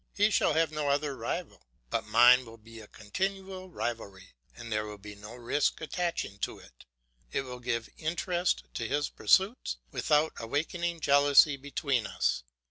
[0.15, 4.87] He shall have no other rival; but mine will be a continual rivalry, and there
[4.87, 6.85] will be no risk attaching to it;
[7.31, 12.41] it will give interest to his pursuits without awaking jealousy between us.